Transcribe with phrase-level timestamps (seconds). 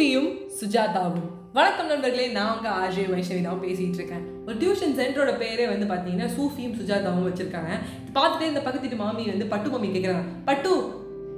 [0.00, 1.24] சூஃபியும் சுஜாதாவும்.
[1.56, 4.22] வணக்கம் நண்பர்களே நான் அங்கே ஆர்ஜே வைஷ்ணவி தான் பேசிகிட்டு இருக்கேன்.
[4.46, 7.72] ஒரு டியூஷன் சென்டரோட பேரே வந்து பார்த்தீங்கன்னா சூஃபியும் சுஜாதாவும் வச்சுருக்காங்க.
[8.16, 10.70] பார்த்துட்டு இந்த பக்கத்து வீட்டு மாமி வந்து பட்டு மாமி கேட்குறாங்க பட்டு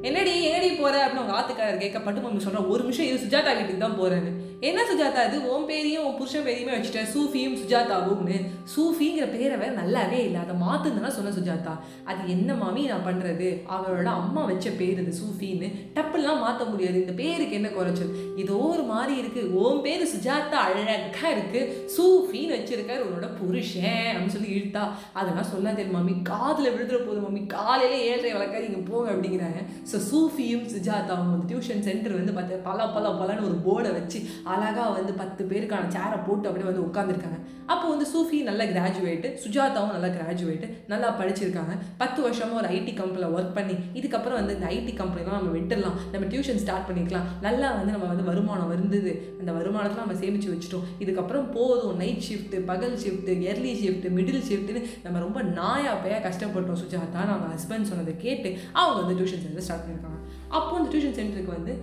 [0.09, 3.85] என்னடி ஏடி போகிற அப்படின்னு அவங்க ஆத்துக்காரர் கேட்க பட்டு மாமி சொல்கிறேன் ஒரு நிமிஷம் இது சுஜாதா வீட்டுக்கு
[3.87, 4.33] தான் போகிறேன்னு
[4.69, 5.53] என்ன சுஜாதா இது?
[5.53, 7.09] உன் பேரையும் உன் புருஷன் பேரையுமே வச்சுட்டேன்.
[7.15, 8.37] சூஃபியும் சுஜாதாவும்னு.
[8.75, 10.41] சூஃபிங்கிற பேரை வேற நல்லாவே இல்லை.
[10.41, 11.79] அதை மாத்துனா சொன்ன சுஜாதா.
[12.05, 13.63] அது என்ன மாமி நான் பண்றது?
[13.77, 15.71] அவரோட அம்மா வச்ச பேர் இது சூஃபின்னு.
[15.95, 17.01] டப்புலாம் மாற்ற முடியாது.
[17.01, 18.37] இந்த பேருக்கு என்ன குறைச்சல்?
[18.37, 19.55] ஏதோ ஒரு மாதிரி இருக்கு.
[19.55, 21.87] ஓம் பேரு சுஜாதா அழகா இருக்கு.
[21.97, 24.85] சூஃபின்னு வச்சிருக்காரு உன்னோட புருஷன் அப்படின்னு சொல்லி இழுத்தா.
[25.13, 26.13] அதெல்லாம் சொல்லாதே மாமி.
[26.13, 27.47] காதுல விழுதுற போதும் மாமி.
[27.47, 29.61] காலையில ஏழரை இங்கே போங்க அப்படிங்கிறாங்க.
[29.93, 34.21] ஸோ சூஃபியும் சுஜாதாவும் வந்து டியூஷன் சென்டர் வந்து பார்த்தா பல பல பலன்னு ஒரு போர்டை வச்சு
[34.53, 37.41] அழகா வந்து பத்து பேருக்கான சேரை போட்டு அப்படியே வந்து உட்காந்துருக்காங்க
[37.73, 41.75] அப்போ வந்து சூஃபி நல்ல கிராஜுவேட்டு சுஜாதாவும் நல்ல கிராஜுவேட்டு நல்லா படிச்சிருக்காங்க.
[42.01, 46.27] பத்து வருஷமாக ஒரு ஐடி கம்பெனியில் ஒர்க் பண்ணி இதுக்கப்புறம் வந்து இந்த ஐடி கம்பெனிலாம் நம்ம விட்டுடலாம் நம்ம
[46.33, 47.29] டியூஷன் ஸ்டார்ட் பண்ணிக்கலாம்.
[47.47, 49.13] நல்லா வந்து நம்ம வந்து வருமானம் இருந்தது.
[49.41, 50.85] அந்த வருமானத்தில் நம்ம சேமித்து வச்சுட்டோம்.
[51.05, 51.97] இதுக்கப்புறம் போதும்.
[52.03, 57.23] நைட் ஷிஃப்ட்டு பகல் ஷிஃப்ட்டு எர்லி ஷிஃப்ட்டு மிடில் ஷிஃப்ட்டுன்னு நம்ம ரொம்ப நாயா பேயா கஷ்டப்பட்டோம் சுஜாதா.
[57.33, 58.51] அவங்க ஹஸ்பண்ட் சொன்னதை கேட்டு
[58.83, 60.21] அவங்க வந்து டியூஷன் சென்டர் ஸ்டார்ட் பண்ணியிருக்காங்க.
[60.57, 61.75] அப்போ அந்த டியூஷன் சென்டருக்கு வந்து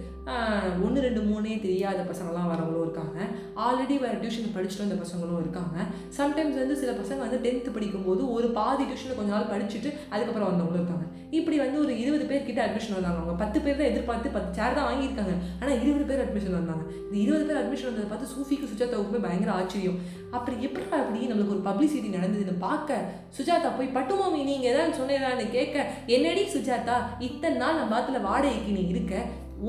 [0.85, 3.17] ஒன்று ரெண்டு மூணே தெரியாத பசங்களாம் வரவங்களும் இருக்காங்க.
[3.65, 5.77] ஆல்ரெடி வேறு டியூஷன் படிச்சுட்டு வந்த பசங்களும் இருக்காங்க.
[6.17, 10.81] சம்டைம்ஸ் வந்து சில பசங்க வந்து டென்த்து படிக்கும்போது ஒரு பாதி டியூஷனில் கொஞ்ச நாள் படிச்சுட்டு அதுக்கப்புறம் வந்தவங்களும்
[10.81, 11.05] இருக்காங்க.
[11.39, 13.19] இப்படி வந்து ஒரு இருபது பேர் கிட்ட அட்மிஷன் வந்தாங்க.
[13.21, 15.33] அவங்க பத்து பேர் தான் எதிர்பார்த்து பத்து சேர் தான் வாங்கியிருக்காங்க.
[15.59, 16.83] ஆனால் இருபது பேர் அட்மிஷன் வந்தாங்க.
[17.07, 19.99] இந்த இருபது பேர் அட்மிஷன் வந்ததை பார்த்து சூஃபிக்கு சுஜாதாவுக்குமே பயங்கர ஆச்சரியம்.
[20.37, 22.97] அப்படி எப்படி அப்படி நம்மளுக்கு ஒரு பப்ளிசிட்டி நடந்ததுன்னு பார்க்க
[23.37, 28.83] சுஜாதா போய் பட்டுமாமி நீங்கள் ஏதாவது சொன்னேதான்னு கேட்க என்னடி சுஜாதா இத்தனை நாள் நம்ம பாத்துல வாடகைக்கு நீ
[28.93, 29.15] இருக்க?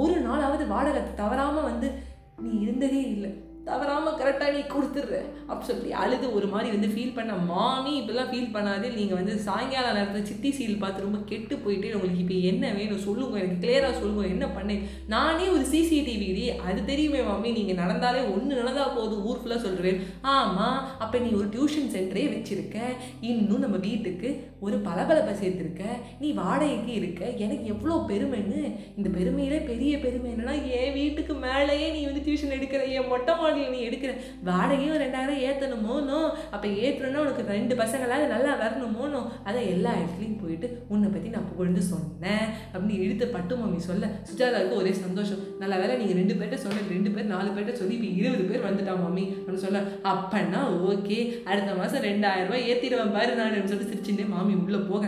[0.03, 1.89] ஒரு நாளாவது வாடகை தவறாமல் வந்து
[2.43, 3.31] நீ இருந்ததே இல்லை.
[3.65, 5.17] தவறாமல் கரெக்டாக நீ கொடுத்துட்ற.
[5.49, 9.93] அப்படி சொல்லி அழுது ஒரு மாதிரி வந்து ஃபீல் பண்ண மாமி இப்படிலாம் ஃபீல் பண்ணாது நீங்கள் வந்து சாயங்கால
[9.97, 14.25] நேரத்தில் சித்தி சீல் பார்த்து ரொம்ப கெட்டு போயிட்டு உங்களுக்கு இப்போ என்ன வேணும் சொல்லுங்க எனக்கு கிளியராக சொல்லுங்க
[14.35, 19.65] என்ன பண்ணேன் நானே ஒரு சிசிடிவி அது தெரியுமே மாமி நீங்கள் நடந்தாலே ஒன்று நடந்தால் போதும் ஊர் ஃபுல்லாக
[19.67, 20.01] சொல்கிறேன்
[20.37, 22.79] ஆமாம் அப்போ நீ ஒரு டியூஷன் சென்டரே வச்சுருக்க.
[23.21, 25.85] இன்னும் நம்ம வீட்டுக்கு ஒரு பளபளப்பை சேர்த்துருக்க
[26.21, 28.61] நீ வாடகைக்கு இருக்க எனக்கு எவ்வளோ பெருமைன்னு?
[28.99, 33.75] இந்த பெருமையிலே பெரிய பெருமை என்னன்னா என் வீட்டுக்கு மேலேயே நீ வந்து டியூஷன் எடுக்கிற என் மொட்டை மாடியில்
[33.75, 34.13] நீ எடுக்கிற
[34.49, 36.21] வாடகையும் ரெண்டாயிரம் ஏற்றணுமோனோ
[36.55, 41.83] அப்போ ஏற்றணும்னா உனக்கு ரெண்டு பசங்களாவது நல்லா வரணுமோனோ அதை எல்லா இடத்துலையும் போயிட்டு உன்னை பற்றி நான் புகழ்ந்து
[41.93, 42.45] சொன்னேன்.
[42.73, 45.43] அப்படின்னு எடுத்து பட்டு மம்மி சொல்ல சுஜாதாவுக்கு ஒரே சந்தோஷம்.
[45.63, 48.95] நல்ல வேலை நீங்கள் ரெண்டு பேர்கிட்ட சொன்னது ரெண்டு பேர் நாலு பேர்கிட்ட சொல்லி இப்போ இருபது பேர் வந்துட்டா
[49.03, 49.81] மம்மி அப்படின்னு சொல்ல
[50.13, 50.61] அப்பன்னா
[50.91, 51.19] ஓகே
[51.51, 55.07] அடுத்த மாதம் ரெண்டாயிரம் ரூபாய் ஏற்றிடுவேன் பாரு நான் சொல்லிட்டு சிரிச்சுட்டே மாமி உள்ளே போக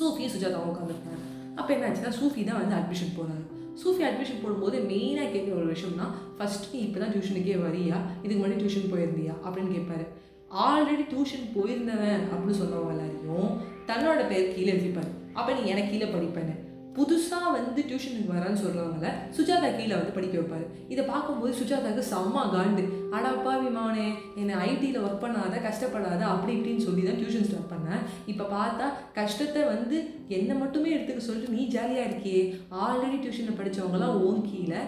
[0.00, 1.22] சூஃபி சுஜாதாவும் உட்காந்துருக்காங்க
[1.54, 3.44] அப்போ என்ன ஆச்சுன்னா சூஃபி தான் வந்து அட்மிஷன் போகிறாங்க
[3.84, 6.06] சூஃபி அட்மிஷன் போடும்போது மெயினாக கேட்குற ஒரு விஷயம்னா
[6.38, 7.96] ஃபஸ்ட்டு நீ இப்போ தான் டியூஷனுக்கே வரியா?
[8.22, 9.34] இதுக்கு முன்னாடி டியூஷன் போயிருந்தியா?
[9.44, 10.06] அப்படின்னு கேட்பாரு.
[10.54, 15.10] ஆல்ரெடி டியூஷன் போயிருந்தவன் அப்படின்னு சொன்னவங்க எல்லாரையும் தன்னோட பேர் கீழே எழுதிப்பாரு.
[15.32, 16.54] அப்போ நீ எனக்கு கீழே படிப்பேன்னு.
[16.98, 20.64] புதுசாக வந்து டியூஷனுக்கு வரான்னு சொல்கிறவங்கள சுஜாதா கீழே வந்து படிக்க வைப்பார்.
[20.92, 22.84] இதை பார்க்கும்போது சுஜாதாவுக்கு செம்ம காண்டு.
[23.16, 24.06] அடாப்பா விமானே
[24.40, 28.02] என்னை ஐடியில் ஒர்க் பண்ணாத கஷ்டப்படாத அப்படி இப்படின்னு சொல்லி தான் டியூஷன் ஸ்டார்ட் பண்ணேன்.
[28.32, 28.86] இப்போ பார்த்தா
[29.18, 29.98] கஷ்டத்தை வந்து
[30.38, 32.42] என்னை மட்டுமே எடுத்துக்க சொல்லிட்டு நீ ஜாலியாக இருக்கியே.
[32.84, 34.80] ஆல்ரெடி டியூஷனில் படித்தவங்களாம் ஓன் கீழே.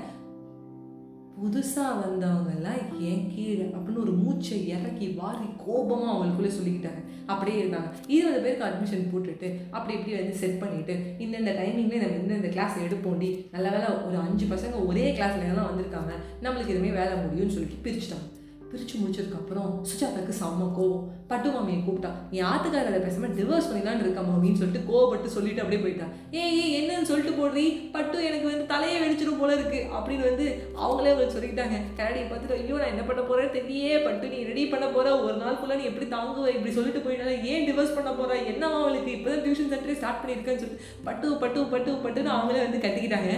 [1.43, 3.62] புதுசாக வந்தவங்கெல்லாம் ஏன் கீழே?
[3.62, 7.03] அப்படின்னு ஒரு மூச்சை இறக்கி வாரி கோபமாக அவங்களுக்குள்ளே சொல்லிக்கிட்டாங்க.
[7.27, 7.91] அப்படியே இருந்தாங்க.
[8.06, 13.49] இருபது பேருக்கு அட்மிஷன் போட்டுட்டு அப்படி இப்படி வந்து செட் பண்ணிவிட்டு இந்தந்த டைமிங்லேயே நம்ம இந்தந்த கிளாஸ் எடுப்போண்டி.
[13.53, 16.12] நல்ல வேலை ஒரு அஞ்சு பசங்க ஒரே கிளாஸ்ல எல்லாம் வந்திருக்காங்க.
[16.43, 18.40] நம்மளுக்கு எதுவுமே வேலை முடியும்னு சொல்லிட்டு பிரிச்சுட்டாங்க.
[18.70, 21.06] பிரித்து முடிச்சதுக்கப்புறம் சுஜாதாக்கு செம்ம கோவம்.
[21.31, 26.12] பட்டு மாமியை கூப்பிட்டா என் ஆத்துக்காரரை பேசாமல் டிவோர்ஸ் பண்ணிடலான்னு இருக்கா மாமின்னு சொல்லிட்டு கோவப்பட்டு சொல்லிட்டு அப்படியே போயிட்டான்
[26.34, 27.64] ஏ ஏ என்னன்னு சொல்லிட்டு போடுறீ?
[27.94, 30.47] பட்டு எனக்கு வந்து தலையை வெடிச்சிடும் போல இருக்கு அப்படின்னு வந்து
[30.84, 31.78] அவங்களே அவங்களுக்கு சொல்லிக்கிட்டாங்க.
[31.98, 35.06] கரடியை பார்த்துட்டு ஐயோ நான் என்ன பண்ண போறேன் தெரியே பட்டு நீ ரெடி பண்ண போற?
[35.26, 36.47] ஒரு நாள் ஃபுல்லாக நீ எப்படி தாங்குவ?
[36.56, 39.16] இப்படி சொல்லிட்டு போயிட்டாங்க ஏன் டிவோர்ஸ் பண்ண என்ன என்னவா அவளுக்கு?
[39.16, 43.32] இப்போதான் டியூஷன் சென்டரே ஸ்டார்ட் பண்ணியிருக்கேன்னு சொல்லிட்டு பட்டு பட்டு பட்டு பட்டுன்னு அவங்களே வந்து கட்டிக்கிட்டாங்க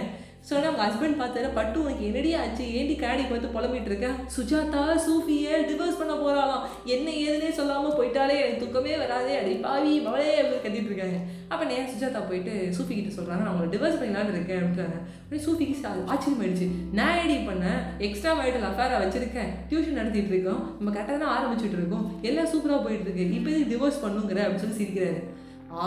[0.47, 2.63] ஸோ அவங்க ஹஸ்பண்ட் பார்த்தாரு பட்டு உனக்கு என்னடி ஆச்சு?
[2.79, 6.63] ஏண்டி கேடி பார்த்து புலம்பிட்டு இருக்கேன் சுஜாதா சூஃபியை டிவோர்ஸ் பண்ண போறாளாம்.
[6.95, 9.33] என்ன ஏதுன்னே சொல்லாமல் போயிட்டாலே எனக்கு தூக்கமே வராதே.
[9.41, 11.19] அடி பாவி மவளே அப்படின்னு கத்திட்டு இருக்காங்க
[11.51, 14.97] அப்போ நேரம் சுஜாதா போயிட்டு சூஃபி கிட்ட சொல்கிறாங்க நான் உங்களை டிவோர்ஸ் பண்ணலான்னு இருக்கேன் அப்படின்றாங்க.
[15.27, 15.77] உடனே சூஃபிக்கு
[16.15, 16.67] ஆச்சரியம் ஆயிடுச்சு
[16.99, 19.49] நான் ஏடி பண்ணேன் எக்ஸ்ட்ரா மேரிட்டல் அஃபேரை வச்சிருக்கேன்.
[19.71, 24.41] டியூஷன் நடத்திட்டு இருக்கோம் நம்ம கரெக்டாக தான் ஆரம்பிச்சுட்டு இருக்கோம் எல்லாம் சூப்பராக போயிட்டு இருக்கு இப்போ டிவோர்ஸ் பண்ணுங்கிற
[24.45, 25.21] அப்படின்னு சொல்லி சிரிக்கிறாரு.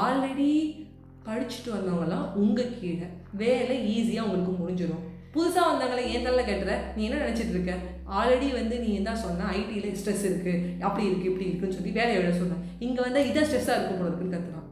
[0.03, 0.51] ஆல்ரெடி
[1.29, 3.07] படிச்சுட்டு வந்தவங்கலாம் உங்கள் கீழே.
[3.43, 5.05] வேலை ஈஸியாக உங்களுக்கு முடிஞ்சிடும்
[5.35, 7.73] புதுசாக வந்தவங்களை ஏன் தள்ள கட்டுற நீ என்ன நினச்சிட்டு இருக்க?
[8.19, 12.31] ஆல்ரெடி வந்து நீ என்ன சொன்ன ஐடியில் ஸ்ட்ரெஸ் இருக்குது அப்படி இருக்குது இப்படி இருக்குன்னு சொல்லி வேலையை விட
[12.37, 14.69] சொன்னேன் இங்கே வந்தால் இதான் ஸ்ட்ரெஸ்ஸாக இருக்கும் போல இருக்குன்னு கத்துறான்.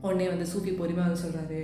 [0.00, 1.60] உடனே வந்து சூப்பி பொறுமையாக வந்து சொல்கிறாரு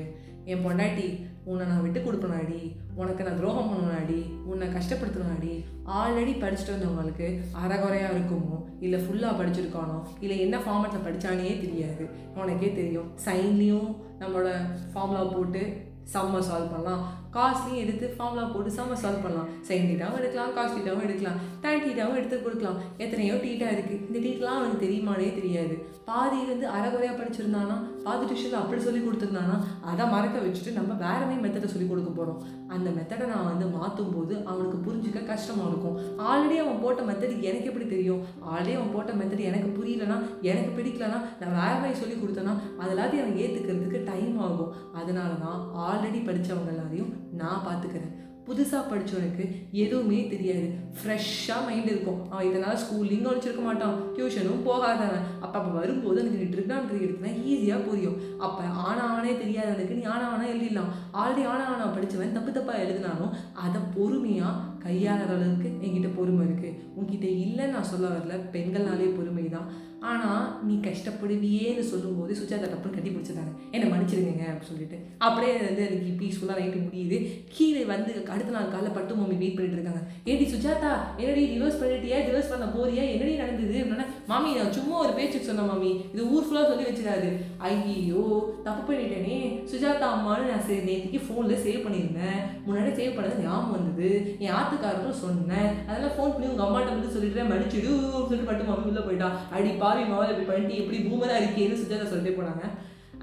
[0.53, 1.07] என் பொண்டாட்டி
[1.51, 2.61] உன்னை நான் விட்டு கொடுப்பனாடி
[3.01, 4.19] உனக்கு நான் துரோகம் பண்ணனாடி
[4.51, 5.53] உன்னை கஷ்டப்படுத்தணும்னாடி.
[5.99, 7.27] ஆல்ரெடி படிச்சுட்டு வந்தவங்களுக்கு
[7.63, 8.57] அறகுறையாக இருக்குமோ?
[8.81, 9.99] இல்லை ஃபுல்லாக படிச்சிருக்கானோ?
[10.21, 12.05] இல்லை என்ன ஃபார்மேட்டில் படித்தானே தெரியாது.
[12.35, 13.11] உனக்கே தெரியும்.
[13.27, 13.91] சைன்லேயும்
[14.21, 14.51] நம்மளோட
[14.93, 15.63] ஃபார்முலா போட்டு
[16.13, 17.05] செம்ம சால்வ் பண்ணலாம்.
[17.37, 19.51] காஸ்ட்லியும் எடுத்து ஃபார்ம்லாம் போட்டு செம்ம சால்வ் பண்ணலாம்.
[19.69, 21.41] செகண்ட் டீட்டாவும் எடுக்கலாம் காஸ்ட் டீட்டாவும் எடுக்கலாம்.
[21.65, 22.79] டேன் டீட்டாவும் எடுத்து கொடுக்கலாம்.
[23.05, 25.77] எத்தனையோ டீட்டா இருக்குது இந்த டீட்டெலாம் அவனுக்கு தெரியுமானே தெரியாது.
[26.09, 27.77] பாதி வந்து அறகுறையாக படிச்சிருந்தானா?
[28.05, 29.57] பாதி டியூஷனில் அப்படி சொல்லி கொடுத்துருந்தானா?
[29.91, 32.43] அதை மறக்க வச்சுட்டு நம்ம வேற மாதிரி மெத்தடை சொல்லி கொடுக்க போகிறோம்
[32.75, 35.97] அந்த மெத்தடை நான் வந்து மாற்றும் போது அவனுக்கு புரிஞ்சுக்க கஷ்டமாக இருக்கும்.
[36.29, 38.23] ஆல்ரெடி அவன் போட்ட மெத்தட் எனக்கு எப்படி தெரியும்?
[38.53, 40.19] ஆல்ரெடி அவன் போட்ட மெத்தட் எனக்கு புரியலனா
[40.53, 44.73] எனக்கு பிடிக்கலனா நான் வேற மாதிரி சொல்லி கொடுத்தேன்னா அதெல்லாத்தையும் அவன் ஏற்றுக்கிறதுக்கு டைம் ஆகும்.
[45.01, 45.59] அதனால தான்
[45.89, 47.13] ஆல்ரெடி படித்தவங்க எல்லாரையும்
[47.43, 48.15] நான் பார்த்துக்கிறேன்
[48.49, 49.45] புதுசாக படித்தவனுக்கு
[49.85, 50.67] எதுவுமே தெரியாது.
[50.99, 52.21] ஃப்ரெஷ்ஷாக மைண்ட் இருக்கும்.
[52.33, 53.97] அவன் இதனால் ஸ்கூல்லையும் கழிச்சிருக்க மாட்டான்.
[54.17, 58.21] டியூஷனும் போகாதவன் அப்போ அப்போ வரும்போது எனக்கு நீ ட்ரிக்னான்றது எடுத்துனா ஈஸியாக புரியும்.
[58.47, 60.93] அப்போ ஆனா ஆனே தெரியாதவனுக்கு நீ ஆனா ஆனால் எழுதிடலாம்.
[61.23, 63.35] ஆல்ரெடி ஆனா ஆனால் படித்தவன் தப்பு தப்பாக எழுதினாலும்
[63.65, 68.37] அதை பொறுமையாக கையாளுற அளவுக்கு என்கிட்ட பொறுமை இருக்குது உங்ககிட்ட இல்லைன்னு நான் சொல்ல வரல.
[68.55, 69.69] பெண்கள்னாலே பொறுமை தான்
[70.11, 74.97] ஆனால் நீ கஷ்டப்படுவியேன்னு சொல்லும்போது சுஜாதா டப்புன்னு கட்டி பிடிச்சிட்டாங்க என்னை மன்னிச்சிருங்க அப்படின்னு சொல்லிட்டு.
[75.27, 77.17] அப்படியே வந்து எனக்கு பீஸ்ஃபுல்லாக நைட்டு முடியுது.
[77.55, 80.03] கீழே வந்து அடுத்த நாள் காலைல பட்டு மம்மி வெயிட் பண்ணிட்டு இருக்காங்க.
[80.33, 80.93] ஏடி சுஜாதா
[81.23, 82.19] என்னடி டிவோர்ஸ் பண்ணிட்டியா?
[82.27, 83.05] டிவோர்ஸ் பண்ண போறியா?
[83.15, 83.77] என்னடி நடந்தது?
[83.83, 85.91] அப்படின்னா மாமி நான் சும்மா ஒரு பேச்சுக்கு சொன்னேன் மாமி.
[86.13, 87.31] இது ஊர் ஃபுல்லாக சொல்லி வச்சிடாது.
[87.71, 88.25] ஐயோ
[88.69, 89.39] தப்பு பண்ணிட்டேனே.
[89.73, 92.41] சுஜாதா அம்மானு நான் சரி நேற்றுக்கு ஃபோனில் சேவ் பண்ணியிருந்தேன்.
[92.69, 94.09] முன்னாடி சேவ் பண்ணது ஞாபகம் வந்தது.
[94.45, 95.71] என் ஆத்துக்காரரும் சொன்னேன்.
[95.89, 97.91] அதெல்லாம் ஃபோன் பண்ணி உங்கள் அம்மாட்ட வந்து சொல்லிட்டு மன்னிச்சிடு
[98.29, 99.31] சொல்லிட்டு பட்டு மம்மி உள்ள போயிட்டா.
[99.57, 102.65] அடிப்பா பாவி மாவில் இப்படி பண்ணிட்டு எப்படி பூமராக இருக்கேன்னு சுஜாதா சொல்லிட்டு போனாங்க.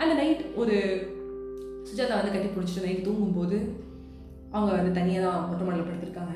[0.01, 0.75] அந்த நைட் ஒரு
[1.87, 3.57] சுஜாதா வந்து கட்டி பிடிச்சிட்டு நைட் தூங்கும்போது
[4.55, 6.33] அவங்க வந்து தனியாக தான் மொட்டை மாடலில் படுத்திருக்காங்க.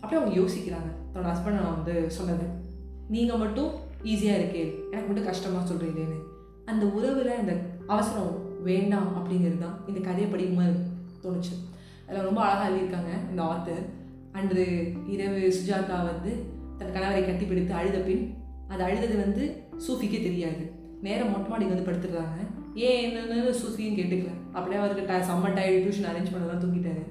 [0.00, 0.90] அப்படியே அவங்க யோசிக்கிறாங்க.
[1.12, 2.46] தன்னோட ஹஸ்பண்ட் நான் வந்து சொன்னது
[3.14, 3.70] நீங்கள் மட்டும்
[4.12, 4.64] ஈஸியாக இருக்கே.
[4.90, 6.18] எனக்கு மட்டும் கஷ்டமாக சொல்கிறீங்களேன்னு
[6.72, 7.54] அந்த உறவில் அந்த
[7.94, 8.34] அவசரம்
[8.68, 10.74] வேண்டாம் அப்படிங்கிறது தான் இந்த கதையை படிக்கும்போது
[11.24, 11.54] தோணுச்சு.
[12.06, 13.84] அதில் ரொம்ப அழகாக எழுதியிருக்காங்க இந்த ஆத்தர்
[14.40, 14.66] அன்று
[15.14, 16.32] இரவு சுஜாதா வந்து
[16.80, 18.26] தன் கணவரை கட்டிப்பிடித்து அழுத பின்
[18.68, 20.72] அது அழுதது வந்து சூஃபிக்கே தெரியாது.
[21.02, 22.38] நேரம் மொட்டை மாடிக்கு வந்து படுத்துடுறாங்க.
[22.74, 24.30] ஏன் என்னென்னு சூஃபியும் கேட்டுக்கல?
[24.52, 27.04] அப்படியே அவருக்கு ட செம்ம டயர்டு டியூஷன் அரேஞ்ச் பண்ணலாம் தூங்கிட்டாரு.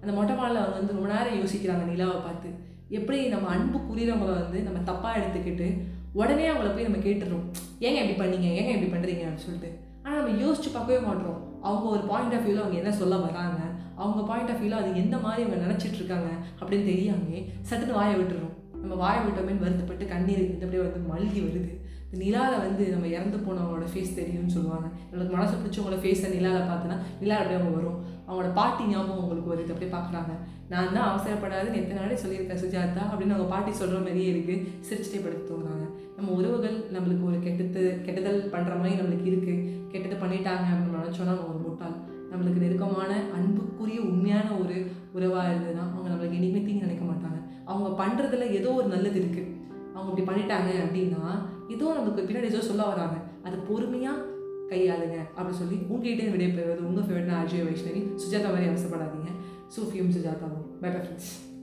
[0.00, 2.48] அந்த மொட்டை மாடில் அவங்க வந்து ரொம்ப நேரம் யோசிக்கிறாங்க நிலாவை பார்த்து.
[2.88, 5.80] எப்படி நம்ம அன்பு புரியுறவங்கள வந்து நம்ம தப்பாக எடுத்துக்கிட்டு
[6.12, 7.44] உடனே அவங்கள போய் நம்ம கேட்டுடுறோம்.
[7.80, 8.50] ஏங்க இப்படி பண்ணீங்க?
[8.60, 9.78] ஏங்க இப்படி பண்ணுறீங்க அப்படின்னு சொல்லிட்டு.
[10.02, 13.60] ஆனால் நம்ம யோசிச்சு பார்க்கவே மாட்டோம் அவங்க ஒரு பாயிண்ட் ஆஃப் வியூவில் அவங்க என்ன சொல்ல வராங்க?
[13.96, 16.28] அவங்க பாயிண்ட் ஆஃப் வியூவில் அது எந்த மாதிரி அவங்க நினச்சிட்ருக்காங்க
[16.60, 21.72] அப்படின்னு தெரியாமே சட்டுன்னு வாயை விட்டுறோம் நம்ம வாயை விட்டோமே வருத்தப்பட்டு கண்ணீர் வந்து அப்படியே வந்து மல்கி வருது.
[22.06, 24.88] இந்த நிலாவில் வந்து நம்ம இறந்து போனவங்களோட ஃபேஸ் தெரியும்னு சொல்லுவாங்க.
[25.06, 27.96] நம்மளுக்கு மனசு பிடிச்சவங்களோட ஃபேஸை நிலாவில் பார்த்தோன்னா நிலா அப்படியே அவங்க வரும்.
[28.26, 29.72] அவங்களோட பாட்டி ஞாபகம் உங்களுக்கு வருது.
[29.72, 30.34] அப்படியே பார்க்குறாங்க.
[30.72, 35.50] நான் தான் அவசரப்படாதுன்னு எத்தனை நாளே சொல்லியிருக்கேன் சுஜாதா அப்படின்னு அவங்க பாட்டி சொல்கிற மாதிரியே இருக்குது சிரிச்சிட்டே படுத்து
[35.50, 35.86] தூங்குறாங்க.
[36.16, 39.62] நம்ம உறவுகள் நம்மளுக்கு ஒரு கெட்டது கெட்டதல் பண்ணுற மாதிரி நம்மளுக்கு இருக்குது
[39.94, 41.96] கெட்டது பண்ணிட்டாங்க அப்படின்னு நினச்சோன்னா நம்ம ஒரு முட்டாள்
[42.30, 44.76] நம்மளுக்கு நெருக்கமான அன்புக்குரிய உண்மையான ஒரு
[45.16, 47.40] உறவாக இருந்ததுன்னா அவங்க நம்மளுக்கு இனிமே தீங்கு நினைக்க மாட்டாங்க.
[47.64, 49.52] அவங்க பண்ணுறதுல ஏதோ ஒரு நல்லது இருக்குது
[49.94, 51.24] அவங்க இப்படி பண்ணிட்டாங்க அப்படின்னா
[51.68, 53.16] ஏதோ நமக்கு பின்னாடி ஏதோ சொல்ல வராங்க.
[53.44, 54.24] அது பொறுமையாக
[54.70, 59.32] கையாளுங்க அப்படின்னு சொல்லி உங்ககிட்ட விடைபெறுவது உங்கள் ஃபேவரட்னா அஜய் வைஷ்ணவி சுஜாதா மாதிரி அவசரப்படாதீங்க.
[59.76, 60.68] சூஃபியும் சுஜாதாவும்.
[60.80, 61.53] Bye bye friends